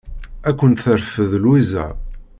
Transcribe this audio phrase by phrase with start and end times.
[0.47, 1.85] Ad kent-terfed Lwiza.